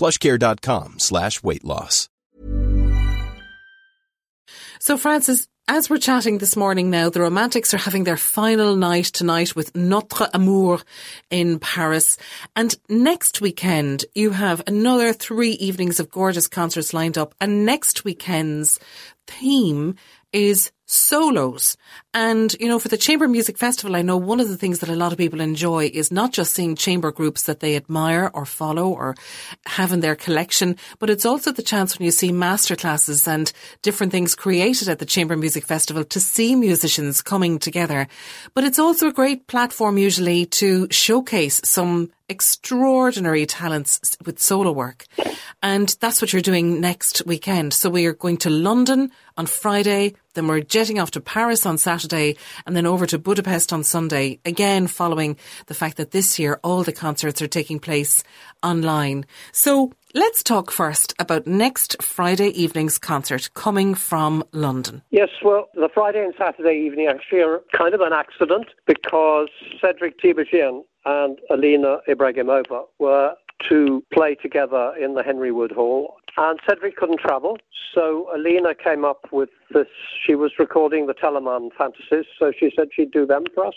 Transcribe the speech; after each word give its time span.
plushcare.com 0.00 0.98
slash 0.98 1.42
weight 1.42 1.64
loss. 1.64 2.08
So, 4.80 4.96
Francis, 4.96 5.46
as 5.68 5.88
we're 5.88 5.98
chatting 5.98 6.38
this 6.38 6.56
morning 6.56 6.90
now, 6.90 7.10
the 7.10 7.20
Romantics 7.20 7.74
are 7.74 7.78
having 7.78 8.04
their 8.04 8.16
final 8.16 8.74
night 8.74 9.04
tonight 9.04 9.54
with 9.54 9.76
Notre 9.76 10.28
Amour 10.34 10.80
in 11.30 11.60
Paris. 11.60 12.16
And 12.56 12.74
next 12.88 13.40
weekend, 13.40 14.04
you 14.14 14.30
have 14.30 14.62
another 14.66 15.12
three 15.12 15.52
evenings 15.52 16.00
of 16.00 16.10
gorgeous 16.10 16.48
concerts 16.48 16.92
lined 16.92 17.18
up. 17.18 17.34
And 17.40 17.64
next 17.64 18.04
weekend's 18.04 18.80
theme 19.28 19.94
is 20.32 20.72
solos. 20.90 21.76
And, 22.12 22.54
you 22.58 22.66
know, 22.66 22.80
for 22.80 22.88
the 22.88 22.96
Chamber 22.96 23.28
Music 23.28 23.56
Festival, 23.56 23.94
I 23.94 24.02
know 24.02 24.16
one 24.16 24.40
of 24.40 24.48
the 24.48 24.56
things 24.56 24.80
that 24.80 24.88
a 24.88 24.96
lot 24.96 25.12
of 25.12 25.18
people 25.18 25.40
enjoy 25.40 25.88
is 25.94 26.10
not 26.10 26.32
just 26.32 26.52
seeing 26.52 26.74
chamber 26.74 27.12
groups 27.12 27.44
that 27.44 27.60
they 27.60 27.76
admire 27.76 28.28
or 28.34 28.44
follow 28.44 28.88
or 28.88 29.14
have 29.66 29.92
in 29.92 30.00
their 30.00 30.16
collection, 30.16 30.76
but 30.98 31.08
it's 31.08 31.24
also 31.24 31.52
the 31.52 31.62
chance 31.62 31.96
when 31.96 32.04
you 32.04 32.10
see 32.10 32.32
masterclasses 32.32 33.28
and 33.28 33.52
different 33.82 34.10
things 34.10 34.34
created 34.34 34.88
at 34.88 34.98
the 34.98 35.06
Chamber 35.06 35.36
Music 35.36 35.64
Festival 35.64 36.02
to 36.02 36.18
see 36.18 36.56
musicians 36.56 37.22
coming 37.22 37.60
together. 37.60 38.08
But 38.54 38.64
it's 38.64 38.80
also 38.80 39.08
a 39.08 39.12
great 39.12 39.46
platform 39.46 39.96
usually 39.96 40.46
to 40.46 40.88
showcase 40.90 41.60
some 41.64 42.10
extraordinary 42.28 43.44
talents 43.44 44.16
with 44.24 44.40
solo 44.40 44.72
work. 44.72 45.04
And 45.62 45.94
that's 46.00 46.22
what 46.22 46.32
you're 46.32 46.40
doing 46.40 46.80
next 46.80 47.22
weekend. 47.26 47.74
So 47.74 47.90
we 47.90 48.06
are 48.06 48.14
going 48.14 48.38
to 48.38 48.50
London 48.50 49.10
on 49.36 49.46
Friday, 49.46 50.14
then 50.34 50.46
we're 50.46 50.60
jetting 50.60 50.98
off 50.98 51.10
to 51.12 51.20
Paris 51.20 51.66
on 51.66 51.76
Saturday 51.76 52.36
and 52.66 52.76
then 52.76 52.86
over 52.86 53.06
to 53.06 53.18
Budapest 53.18 53.72
on 53.72 53.84
Sunday, 53.84 54.38
again 54.44 54.86
following 54.86 55.36
the 55.66 55.74
fact 55.74 55.96
that 55.96 56.12
this 56.12 56.38
year 56.38 56.60
all 56.62 56.82
the 56.82 56.92
concerts 56.92 57.42
are 57.42 57.46
taking 57.46 57.78
place 57.78 58.22
online. 58.62 59.26
So 59.52 59.92
let's 60.14 60.42
talk 60.42 60.70
first 60.70 61.14
about 61.18 61.46
next 61.46 62.02
Friday 62.02 62.48
evening's 62.48 62.98
concert 62.98 63.50
coming 63.54 63.94
from 63.94 64.44
London. 64.52 65.02
Yes, 65.10 65.30
well, 65.44 65.68
the 65.74 65.88
Friday 65.92 66.22
and 66.22 66.34
Saturday 66.38 66.84
evening 66.86 67.08
actually 67.08 67.40
are 67.40 67.60
kind 67.76 67.94
of 67.94 68.00
an 68.00 68.12
accident 68.12 68.66
because 68.86 69.48
Cedric 69.80 70.18
Tiberghien 70.20 70.84
and 71.04 71.38
Alina 71.50 71.98
Ibragimova 72.08 72.84
were 72.98 73.34
to 73.68 74.02
play 74.12 74.34
together 74.34 74.92
in 75.00 75.14
the 75.14 75.22
Henry 75.22 75.52
Wood 75.52 75.72
Hall. 75.72 76.16
And 76.36 76.58
Cedric 76.68 76.96
couldn't 76.96 77.20
travel, 77.20 77.58
so 77.94 78.28
Alina 78.34 78.74
came 78.74 79.04
up 79.04 79.26
with 79.32 79.50
this. 79.72 79.88
She 80.24 80.34
was 80.34 80.52
recording 80.58 81.06
the 81.06 81.14
Telemann 81.14 81.70
fantasies, 81.76 82.26
so 82.38 82.52
she 82.58 82.72
said 82.76 82.88
she'd 82.94 83.10
do 83.10 83.26
them 83.26 83.44
for 83.54 83.66
us. 83.66 83.74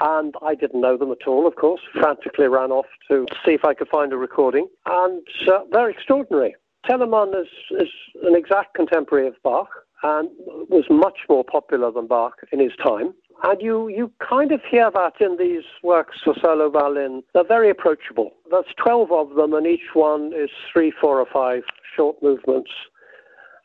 And 0.00 0.34
I 0.42 0.54
didn't 0.54 0.80
know 0.80 0.96
them 0.96 1.12
at 1.12 1.26
all, 1.26 1.46
of 1.46 1.56
course. 1.56 1.80
Frantically 1.92 2.48
ran 2.48 2.70
off 2.72 2.86
to 3.08 3.26
see 3.44 3.52
if 3.52 3.64
I 3.64 3.74
could 3.74 3.88
find 3.88 4.12
a 4.12 4.16
recording. 4.16 4.66
And 4.86 5.22
uh, 5.46 5.60
they're 5.70 5.90
extraordinary. 5.90 6.56
Telemann 6.88 7.40
is, 7.40 7.48
is 7.78 7.88
an 8.22 8.34
exact 8.34 8.74
contemporary 8.74 9.28
of 9.28 9.34
Bach 9.44 9.68
and 10.02 10.28
was 10.68 10.84
much 10.90 11.18
more 11.28 11.44
popular 11.44 11.92
than 11.92 12.08
Bach 12.08 12.34
in 12.50 12.58
his 12.58 12.72
time. 12.82 13.14
And 13.42 13.60
you, 13.60 13.88
you 13.88 14.10
kind 14.26 14.52
of 14.52 14.60
hear 14.68 14.90
that 14.90 15.14
in 15.20 15.36
these 15.36 15.64
works 15.82 16.18
for 16.22 16.34
solo 16.40 16.70
violin. 16.70 17.22
They're 17.34 17.46
very 17.46 17.70
approachable. 17.70 18.30
There's 18.50 18.64
12 18.82 19.12
of 19.12 19.34
them, 19.34 19.52
and 19.54 19.66
each 19.66 19.94
one 19.94 20.32
is 20.34 20.50
three, 20.72 20.92
four, 21.00 21.20
or 21.20 21.26
five 21.32 21.62
short 21.96 22.22
movements. 22.22 22.70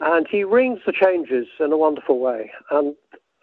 And 0.00 0.26
he 0.30 0.44
rings 0.44 0.80
the 0.86 0.92
changes 0.92 1.46
in 1.60 1.72
a 1.72 1.78
wonderful 1.78 2.18
way. 2.18 2.50
And, 2.70 2.94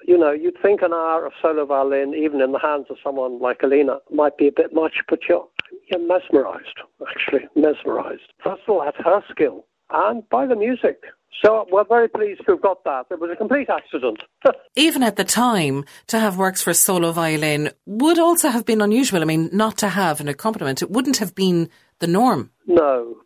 you 0.05 0.17
know, 0.17 0.31
you'd 0.31 0.61
think 0.61 0.81
an 0.81 0.93
hour 0.93 1.25
of 1.25 1.33
solo 1.41 1.65
violin, 1.65 2.13
even 2.13 2.41
in 2.41 2.51
the 2.51 2.59
hands 2.59 2.88
of 2.89 2.97
someone 3.03 3.39
like 3.39 3.63
Alina, 3.63 3.99
might 4.11 4.38
be 4.38 4.47
a 4.47 4.51
bit 4.51 4.73
much, 4.73 4.95
but 5.09 5.19
you're, 5.27 5.47
you're 5.89 6.05
mesmerized, 6.05 6.79
actually, 7.09 7.47
mesmerized. 7.55 8.33
First 8.43 8.63
of 8.67 8.69
all, 8.69 8.83
at 8.83 8.95
her 8.97 9.23
skill, 9.29 9.65
and 9.91 10.27
by 10.29 10.45
the 10.45 10.55
music. 10.55 11.03
So 11.44 11.68
we're 11.72 11.86
very 11.86 12.08
pleased 12.08 12.42
to 12.46 12.52
have 12.53 12.62
got 12.62 12.84
that. 12.84 13.06
It 13.09 13.19
was 13.19 13.31
a 13.31 13.36
complete 13.36 13.69
accident. 13.69 14.22
Even 14.75 15.02
at 15.02 15.16
the 15.16 15.24
time, 15.24 15.86
to 16.08 16.19
have 16.19 16.38
works 16.38 16.62
for 16.62 16.74
solo 16.74 17.12
violin 17.12 17.72
would 17.86 18.19
also 18.19 18.50
have 18.50 18.66
been 18.66 18.81
unusual. 18.81 19.22
I 19.22 19.25
mean, 19.25 19.50
not 19.52 19.78
to 19.80 19.90
have 19.90 20.19
an 20.19 20.28
accompaniment, 20.28 20.81
it 20.81 20.92
wouldn't 20.92 21.18
have 21.18 21.34
been 21.34 21.69
the 22.00 22.08
norm. 22.08 22.52
No, 22.68 23.18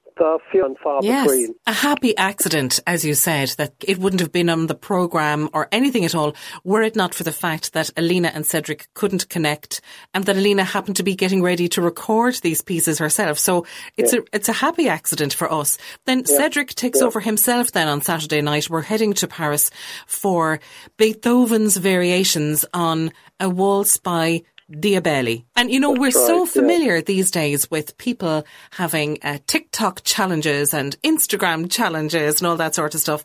few 0.52 0.66
and 0.66 0.78
far 0.80 1.00
yes, 1.04 1.28
between. 1.28 1.56
A 1.68 1.74
happy 1.74 2.16
accident, 2.18 2.80
as 2.88 3.04
you 3.04 3.14
said, 3.14 3.50
that 3.58 3.74
it 3.86 3.98
wouldn't 3.98 4.22
have 4.22 4.32
been 4.32 4.50
on 4.50 4.68
the 4.68 4.76
programme 4.76 5.50
or 5.54 5.68
anything 5.72 6.06
at 6.06 6.16
all 6.16 6.36
were 6.64 6.82
it 6.82 6.96
not 6.96 7.14
for 7.14 7.24
the 7.24 7.32
fact 7.32 7.74
that 7.74 7.90
Alina 7.98 8.32
and 8.34 8.46
Cedric 8.46 8.88
couldn't 8.94 9.30
connect 9.30 9.82
and 10.14 10.26
that 10.26 10.38
Alina 10.38 10.64
happened 10.64 10.96
to 10.98 11.04
be 11.04 11.16
getting 11.16 11.42
ready 11.42 11.68
to 11.70 11.82
record 11.82 12.36
these 12.36 12.62
pieces 12.62 13.00
herself. 13.00 13.38
So 13.40 13.66
it's 13.98 14.14
yeah. 14.14 14.20
a 14.20 14.24
it's 14.36 14.50
a 14.50 14.54
happy 14.54 14.88
accident 14.88 15.34
for 15.34 15.52
us. 15.52 15.78
Then 16.06 16.20
yeah. 16.20 16.38
Cedric 16.38 16.76
takes 16.76 17.02
yeah. 17.02 17.08
over 17.08 17.20
himself 17.20 17.72
then 17.72 17.88
on 17.88 18.02
Saturday 18.02 18.42
night. 18.42 18.70
We're 18.70 18.82
heading 18.82 19.14
to 19.16 19.28
Paris 19.28 19.72
for 20.08 20.60
Beethoven's 20.98 21.78
variations 21.78 22.66
on 22.74 23.12
a 23.40 23.50
waltz 23.50 23.98
by 23.98 24.44
Diabelli. 24.72 25.46
And 25.56 25.72
you 25.72 25.80
know, 25.80 25.92
That's 25.92 26.00
we're 26.00 26.06
right, 26.06 26.28
so 26.28 26.46
familiar 26.46 26.96
yeah. 26.96 27.02
these 27.02 27.32
days 27.32 27.70
with 27.70 27.98
people 27.98 28.46
having 28.72 29.20
uh, 29.22 29.40
TikTok 29.48 30.04
challenges 30.04 30.74
and 30.74 31.00
Instagram 31.02 31.70
challenges 31.70 32.40
and 32.40 32.48
all 32.48 32.58
that 32.58 32.76
sort 32.76 32.96
of 32.96 33.02
stuff. 33.02 33.24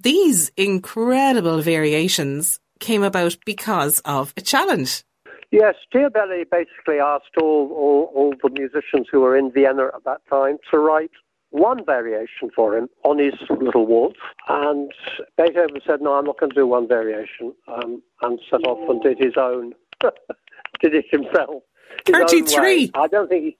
These 0.00 0.50
incredible 0.56 1.60
variations 1.60 2.60
came 2.80 3.02
about 3.02 3.36
because 3.44 4.00
of 4.00 4.32
a 4.36 4.40
challenge. 4.40 5.04
Yes, 5.50 5.76
Diabelli 5.94 6.44
basically 6.50 6.98
asked 6.98 7.36
all, 7.40 7.70
all, 7.72 8.12
all 8.14 8.34
the 8.42 8.50
musicians 8.50 9.06
who 9.10 9.20
were 9.20 9.36
in 9.36 9.52
Vienna 9.52 9.86
at 9.94 10.04
that 10.04 10.20
time 10.28 10.58
to 10.70 10.78
write 10.78 11.12
one 11.50 11.84
variation 11.84 12.50
for 12.54 12.76
him 12.76 12.88
on 13.04 13.18
his 13.18 13.34
little 13.48 13.86
waltz. 13.86 14.18
And 14.48 14.90
Beethoven 15.36 15.80
said, 15.86 16.00
No, 16.00 16.14
I'm 16.14 16.24
not 16.24 16.40
going 16.40 16.50
to 16.50 16.56
do 16.56 16.66
one 16.66 16.88
variation, 16.88 17.54
um, 17.68 18.02
and 18.22 18.40
set 18.50 18.66
off 18.66 18.90
and 18.90 19.00
did 19.00 19.18
his 19.18 19.34
own 19.36 19.74
did 20.84 20.94
it 20.94 21.06
himself. 21.10 21.62
33. 22.06 22.90
I 22.94 23.06
don't 23.08 23.28
think 23.28 23.44
he, 23.44 23.56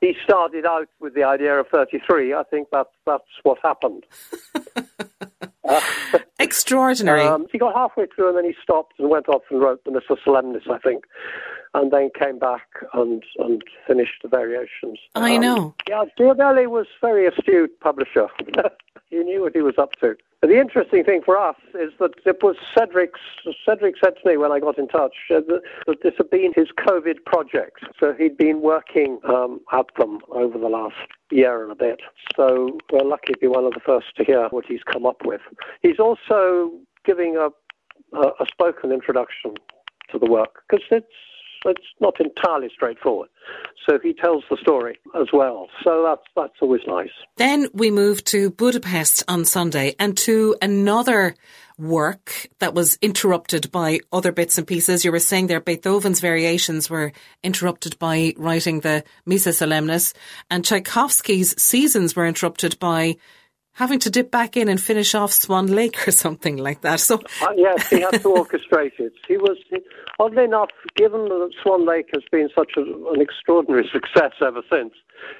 he 0.00 0.14
started 0.22 0.64
out 0.64 0.88
with 1.00 1.14
the 1.14 1.24
idea 1.24 1.58
of 1.58 1.66
33. 1.68 2.34
I 2.34 2.44
think 2.44 2.68
that's, 2.70 2.90
that's 3.04 3.24
what 3.42 3.58
happened. 3.62 4.04
uh, 5.68 5.80
Extraordinary. 6.38 7.22
Um, 7.22 7.46
he 7.50 7.58
got 7.58 7.74
halfway 7.74 8.06
through 8.06 8.28
and 8.28 8.38
then 8.38 8.44
he 8.44 8.54
stopped 8.62 8.94
and 8.98 9.10
went 9.10 9.28
off 9.28 9.42
and 9.50 9.60
wrote 9.60 9.82
the 9.84 9.90
Missa 9.90 10.16
Solemnis, 10.24 10.70
I 10.70 10.78
think, 10.78 11.04
and 11.74 11.92
then 11.92 12.10
came 12.16 12.38
back 12.38 12.68
and, 12.94 13.24
and 13.38 13.62
finished 13.86 14.22
the 14.22 14.28
variations. 14.28 15.00
I 15.16 15.34
um, 15.34 15.42
know. 15.42 15.74
Yeah, 15.88 16.04
Diabelli 16.18 16.68
was 16.68 16.86
very 17.00 17.26
astute 17.26 17.80
publisher. 17.80 18.28
he 19.10 19.16
knew 19.16 19.42
what 19.42 19.54
he 19.54 19.62
was 19.62 19.74
up 19.78 19.92
to. 20.00 20.14
The 20.40 20.56
interesting 20.60 21.02
thing 21.02 21.22
for 21.24 21.36
us 21.36 21.56
is 21.74 21.92
that 21.98 22.12
it 22.24 22.42
was 22.42 22.54
Cedric's. 22.76 23.18
Cedric 23.66 23.96
said 24.02 24.14
to 24.22 24.28
me 24.28 24.36
when 24.36 24.52
I 24.52 24.60
got 24.60 24.78
in 24.78 24.86
touch 24.86 25.14
uh, 25.30 25.40
that, 25.48 25.62
that, 25.88 26.02
this 26.04 26.14
had 26.16 26.30
been 26.30 26.52
his 26.54 26.68
COVID 26.78 27.24
project. 27.26 27.80
So 27.98 28.12
he'd 28.12 28.36
been 28.36 28.60
working 28.60 29.18
um, 29.28 29.60
at 29.72 29.86
them 29.98 30.20
over 30.28 30.56
the 30.56 30.68
last 30.68 30.94
year 31.32 31.64
and 31.64 31.72
a 31.72 31.74
bit. 31.74 32.00
So 32.36 32.78
we're 32.92 33.02
lucky 33.02 33.32
to 33.32 33.38
be 33.38 33.48
one 33.48 33.64
of 33.64 33.74
the 33.74 33.80
first 33.80 34.14
to 34.16 34.24
hear 34.24 34.46
what 34.50 34.64
he's 34.64 34.82
come 34.84 35.06
up 35.06 35.22
with. 35.24 35.40
He's 35.82 35.98
also 35.98 36.70
giving 37.04 37.36
a, 37.36 37.48
a, 38.16 38.28
a 38.38 38.46
spoken 38.46 38.92
introduction 38.92 39.54
to 40.12 40.20
the 40.20 40.26
work 40.26 40.62
because 40.68 40.84
it's 40.92 41.06
it's 41.64 41.86
not 42.00 42.20
entirely 42.20 42.68
straightforward. 42.74 43.28
So 43.88 43.98
he 44.02 44.12
tells 44.12 44.44
the 44.50 44.56
story 44.60 44.98
as 45.18 45.28
well. 45.32 45.68
So 45.82 46.02
that's 46.04 46.22
that's 46.36 46.60
always 46.60 46.82
nice. 46.86 47.10
Then 47.36 47.68
we 47.72 47.90
move 47.90 48.22
to 48.24 48.50
Budapest 48.50 49.24
on 49.28 49.44
Sunday 49.44 49.94
and 49.98 50.16
to 50.18 50.56
another 50.60 51.34
work 51.78 52.48
that 52.58 52.74
was 52.74 52.98
interrupted 53.00 53.70
by 53.70 54.00
other 54.12 54.32
bits 54.32 54.58
and 54.58 54.66
pieces. 54.66 55.04
You 55.04 55.12
were 55.12 55.20
saying 55.20 55.46
there 55.46 55.60
Beethoven's 55.60 56.20
variations 56.20 56.90
were 56.90 57.12
interrupted 57.42 57.98
by 57.98 58.34
writing 58.36 58.80
the 58.80 59.04
Missa 59.24 59.50
Solemnis, 59.50 60.12
and 60.50 60.64
Tchaikovsky's 60.64 61.60
seasons 61.60 62.14
were 62.14 62.26
interrupted 62.26 62.78
by 62.78 63.16
having 63.78 64.00
to 64.00 64.10
dip 64.10 64.30
back 64.30 64.56
in 64.56 64.68
and 64.68 64.80
finish 64.80 65.14
off 65.14 65.32
Swan 65.32 65.68
Lake 65.68 66.08
or 66.08 66.10
something 66.10 66.56
like 66.56 66.80
that. 66.80 66.98
So 66.98 67.22
uh, 67.42 67.52
yes, 67.56 67.88
he 67.88 68.00
had 68.00 68.10
to 68.10 68.28
orchestrate 68.28 68.98
it. 68.98 69.12
He 69.26 69.36
was, 69.36 69.56
oddly 70.18 70.44
enough, 70.44 70.70
given 70.96 71.24
that 71.28 71.52
Swan 71.62 71.86
Lake 71.86 72.08
has 72.12 72.24
been 72.32 72.48
such 72.54 72.72
a, 72.76 72.80
an 72.80 73.20
extraordinary 73.20 73.88
success 73.92 74.32
ever 74.44 74.62
since, 74.70 74.92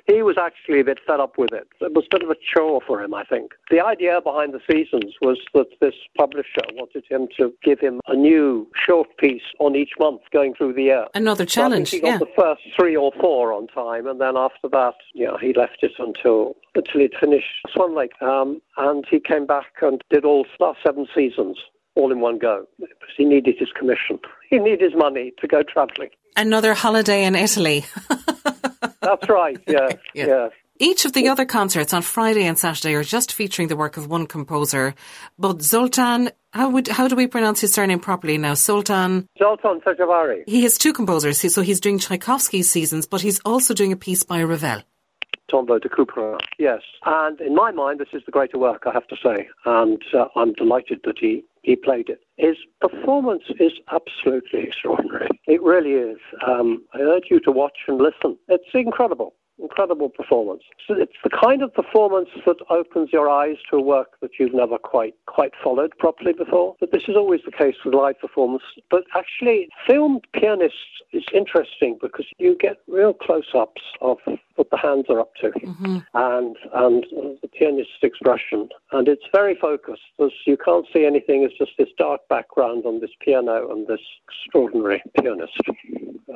he 0.07 0.23
was 0.23 0.37
actually 0.39 0.81
a 0.81 0.85
bit 0.85 0.99
fed 1.07 1.21
up 1.21 1.37
with 1.37 1.53
it. 1.53 1.69
It 1.81 1.95
was 1.95 2.05
a 2.07 2.17
bit 2.17 2.23
of 2.23 2.31
a 2.31 2.37
chore 2.55 2.81
for 2.87 3.03
him, 3.03 3.15
I 3.15 3.25
think. 3.25 3.53
The 3.71 3.85
idea 3.85 4.21
behind 4.23 4.55
the 4.55 4.61
seasons 4.71 5.15
was 5.21 5.39
that 5.55 5.67
this 5.81 5.95
publisher 6.17 6.63
wanted 6.75 7.05
him 7.09 7.29
to 7.39 7.53
give 7.63 7.81
him 7.81 8.01
a 8.07 8.15
new 8.15 8.69
short 8.87 9.09
piece 9.19 9.43
on 9.59 9.77
each 9.77 9.93
month 9.99 10.23
going 10.33 10.55
through 10.55 10.75
the 10.75 10.85
year. 10.85 11.07
Another 11.15 11.45
challenge. 11.45 11.91
So 11.91 11.97
he 11.97 12.01
got 12.03 12.09
yeah. 12.09 12.19
the 12.19 12.33
first 12.37 12.63
three 12.79 12.97
or 12.97 13.13
four 13.21 13.53
on 13.53 13.67
time, 13.69 14.07
and 14.07 14.21
then 14.21 14.37
after 14.37 14.69
that, 14.71 14.95
yeah, 15.15 15.37
he 15.41 15.53
left 15.55 15.79
it 15.83 15.93
until 15.99 16.57
until 16.75 17.01
he'd 17.01 17.15
finished 17.21 17.47
Swan 17.73 17.95
Lake. 17.95 18.13
Um, 18.21 18.61
and 18.77 19.05
he 19.11 19.21
came 19.21 19.47
back 19.47 19.73
and 19.83 20.03
did 20.11 20.25
all 20.25 20.47
last 20.61 20.79
seven 20.85 21.07
seasons 21.15 21.59
all 21.99 22.13
in 22.13 22.21
one 22.21 22.39
go 22.39 22.65
because 22.79 23.15
he 23.17 23.25
needed 23.25 23.57
his 23.59 23.71
commission. 23.77 24.19
He 24.49 24.59
needed 24.59 24.81
his 24.81 24.95
money 24.95 25.33
to 25.41 25.49
go 25.49 25.63
travelling. 25.63 26.11
Another 26.37 26.73
holiday 26.73 27.25
in 27.25 27.35
Italy. 27.35 27.85
That's 29.03 29.29
right. 29.29 29.59
Yeah, 29.67 29.89
yeah. 30.15 30.27
yeah. 30.27 30.49
Each 30.81 31.05
of 31.05 31.13
the 31.13 31.29
other 31.29 31.45
concerts 31.45 31.93
on 31.93 32.03
Friday 32.03 32.45
and 32.45 32.57
Saturday 32.57 32.95
are 32.95 33.03
just 33.03 33.33
featuring 33.33 33.67
the 33.67 33.77
work 33.77 33.97
of 33.97 34.07
one 34.07 34.29
composer. 34.29 34.95
But 35.37 35.61
Zoltan, 35.61 36.31
how 36.53 36.71
would 36.71 36.87
how 36.87 37.09
do 37.09 37.17
we 37.17 37.27
pronounce 37.27 37.61
his 37.61 37.75
surname 37.75 37.99
properly 37.99 38.39
now? 38.39 38.55
Zoltan. 38.55 39.27
Zoltan 39.39 39.81
Fejervari. 39.81 40.45
He 40.47 40.63
has 40.63 40.79
two 40.79 40.93
composers, 40.93 41.41
so 41.53 41.63
he's 41.63 41.81
doing 41.81 41.99
Tchaikovsky's 41.99 42.71
seasons, 42.71 43.07
but 43.07 43.23
he's 43.23 43.41
also 43.41 43.75
doing 43.75 43.93
a 43.93 43.97
piece 43.97 44.23
by 44.23 44.41
Ravel. 44.43 44.83
Tombeau 45.51 45.81
de 45.81 45.89
Couperin, 45.89 46.39
yes. 46.59 46.83
And 47.05 47.41
in 47.41 47.55
my 47.55 47.71
mind, 47.71 48.01
this 48.01 48.09
is 48.13 48.23
the 48.25 48.33
greater 48.33 48.59
work, 48.59 48.85
I 48.87 48.93
have 48.93 49.07
to 49.09 49.17
say. 49.17 49.49
And 49.65 50.03
uh, 50.15 50.27
I'm 50.37 50.53
delighted 50.53 51.01
that 51.05 51.19
he, 51.19 51.45
he 51.63 51.77
played 51.77 52.09
it. 52.09 52.21
His 52.37 52.57
performance 52.81 53.45
is 53.59 53.73
absolutely 53.91 54.61
extraordinary. 54.61 55.29
It 55.47 55.63
really 55.63 55.93
is. 55.93 56.19
Um, 56.47 56.85
I 56.95 57.01
urge 57.01 57.25
you 57.31 57.41
to 57.41 57.53
watch 57.53 57.79
and 57.87 57.99
listen. 57.99 58.39
It's 58.49 58.65
incredible 58.75 59.35
incredible 59.61 60.09
performance. 60.09 60.63
So 60.87 60.95
it's 60.95 61.17
the 61.25 61.31
kind 61.31 61.63
of 61.63 61.75
performance 61.75 62.29
that 62.47 62.57
opens 62.71 63.11
your 63.13 63.29
eyes 63.29 63.57
to 63.71 63.77
a 63.77 63.83
work 63.83 64.21
that 64.21 64.31
you've 64.39 64.55
never 64.55 64.79
quite 64.79 65.15
quite 65.29 65.53
followed 65.63 65.93
properly 65.99 66.33
before. 66.33 66.75
But 66.81 66.93
this 66.93 67.05
is 67.09 67.17
always 67.17 67.41
the 67.45 67.53
case 67.53 67.77
with 67.85 67.95
live 67.95 68.19
performance. 68.21 68.63
But 68.91 69.05
actually, 69.15 69.69
filmed 69.87 70.27
pianists 70.33 70.79
is 71.13 71.25
interesting 71.33 71.99
because 72.01 72.27
you 72.39 72.57
get 72.59 72.79
real 72.89 73.15
close-ups 73.15 73.83
of 74.01 74.19
what 74.57 74.71
the 74.71 74.77
hands 74.77 75.07
are 75.09 75.21
up 75.21 75.35
to 75.37 75.51
mm-hmm. 75.51 75.99
and 76.15 76.57
and 76.75 77.05
the 77.43 77.49
pianist's 77.49 78.03
expression. 78.03 78.69
And 78.93 79.07
it's 79.09 79.25
very 79.33 79.55
focused. 79.55 80.03
You 80.47 80.57
can't 80.57 80.87
see 80.93 81.05
anything. 81.05 81.45
It's 81.45 81.57
just 81.59 81.73
this 81.79 81.89
dark 81.99 82.23
background 82.29 82.85
on 82.87 83.01
this 83.01 83.11
piano 83.21 83.71
and 83.71 83.87
this 83.87 84.01
extraordinary 84.29 85.03
pianist. 85.21 85.61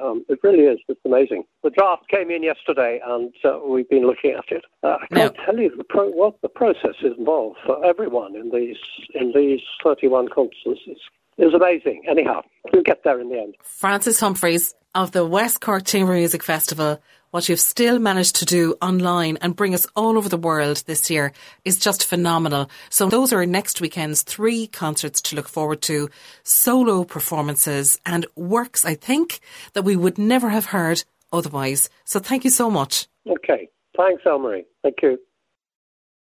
Um, 0.00 0.24
it 0.28 0.38
really 0.42 0.64
is. 0.64 0.78
It's 0.88 1.00
amazing. 1.04 1.44
The 1.62 1.70
draft 1.70 2.08
came 2.08 2.30
in 2.30 2.42
yesterday, 2.42 3.00
and 3.04 3.32
uh, 3.44 3.58
we've 3.66 3.88
been 3.88 4.06
looking 4.06 4.32
at 4.32 4.50
it. 4.50 4.64
Uh, 4.82 4.96
I 5.00 5.14
can't 5.14 5.36
tell 5.44 5.58
you 5.58 5.74
the 5.76 5.84
pro- 5.84 6.10
what 6.10 6.40
the 6.42 6.48
process 6.48 6.96
is 7.02 7.12
involved 7.18 7.58
for 7.66 7.84
everyone 7.84 8.34
in 8.36 8.50
these 8.50 8.76
in 9.14 9.32
these 9.34 9.60
31 9.82 10.28
concerts. 10.28 10.80
It's, 10.86 11.00
it's 11.38 11.54
amazing. 11.54 12.02
Anyhow, 12.08 12.42
we'll 12.72 12.82
get 12.82 13.04
there 13.04 13.20
in 13.20 13.28
the 13.28 13.38
end. 13.38 13.54
Francis 13.62 14.20
Humphrys 14.20 14.74
of 14.94 15.12
the 15.12 15.24
West 15.24 15.60
Cork 15.60 15.84
Chamber 15.84 16.14
Music 16.14 16.42
Festival 16.42 17.00
what 17.32 17.48
you've 17.48 17.60
still 17.60 17.98
managed 17.98 18.36
to 18.36 18.44
do 18.44 18.76
online 18.82 19.38
and 19.40 19.56
bring 19.56 19.74
us 19.74 19.86
all 19.96 20.18
over 20.18 20.28
the 20.28 20.36
world 20.36 20.84
this 20.86 21.10
year 21.10 21.32
is 21.64 21.78
just 21.78 22.04
phenomenal. 22.04 22.70
So 22.90 23.08
those 23.08 23.32
are 23.32 23.44
next 23.46 23.80
weekend's 23.80 24.22
three 24.22 24.66
concerts 24.66 25.22
to 25.22 25.36
look 25.36 25.48
forward 25.48 25.80
to, 25.82 26.10
solo 26.42 27.04
performances 27.04 27.98
and 28.04 28.26
works, 28.36 28.84
I 28.84 28.94
think, 28.94 29.40
that 29.72 29.82
we 29.82 29.96
would 29.96 30.18
never 30.18 30.50
have 30.50 30.66
heard 30.66 31.04
otherwise. 31.32 31.88
So 32.04 32.20
thank 32.20 32.44
you 32.44 32.50
so 32.50 32.70
much. 32.70 33.06
Okay. 33.26 33.70
Thanks, 33.96 34.22
Elmarie. 34.24 34.66
Thank 34.82 34.96
you. 35.02 35.18